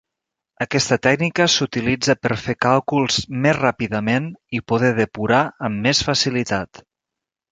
[0.63, 4.29] Aquesta tècnica s"utilitza per fer càlculs més ràpidament
[4.61, 6.83] i poder depurar amb més facilitat.